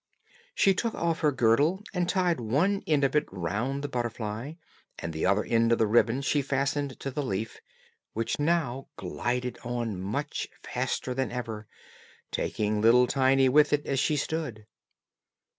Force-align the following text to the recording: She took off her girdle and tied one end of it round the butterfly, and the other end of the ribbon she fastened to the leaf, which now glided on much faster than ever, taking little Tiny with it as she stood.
She 0.55 0.73
took 0.73 0.95
off 0.95 1.19
her 1.19 1.31
girdle 1.31 1.83
and 1.93 2.09
tied 2.09 2.39
one 2.39 2.81
end 2.87 3.03
of 3.03 3.15
it 3.15 3.25
round 3.31 3.83
the 3.83 3.87
butterfly, 3.87 4.53
and 4.97 5.13
the 5.13 5.27
other 5.27 5.43
end 5.43 5.71
of 5.71 5.77
the 5.77 5.85
ribbon 5.85 6.23
she 6.23 6.41
fastened 6.41 6.99
to 7.01 7.11
the 7.11 7.21
leaf, 7.21 7.61
which 8.13 8.39
now 8.39 8.87
glided 8.97 9.59
on 9.63 10.01
much 10.01 10.47
faster 10.63 11.13
than 11.13 11.31
ever, 11.31 11.67
taking 12.31 12.81
little 12.81 13.05
Tiny 13.05 13.47
with 13.47 13.73
it 13.73 13.85
as 13.85 13.99
she 13.99 14.17
stood. 14.17 14.65